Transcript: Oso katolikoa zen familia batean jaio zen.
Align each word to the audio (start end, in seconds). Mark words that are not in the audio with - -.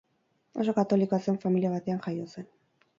Oso 0.63 0.73
katolikoa 0.79 1.21
zen 1.27 1.39
familia 1.47 1.75
batean 1.77 2.05
jaio 2.09 2.29
zen. 2.35 2.55